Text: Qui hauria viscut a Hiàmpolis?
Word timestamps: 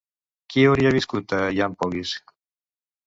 Qui 0.53 0.63
hauria 0.69 0.93
viscut 0.95 1.35
a 1.41 1.43
Hiàmpolis? 1.57 2.15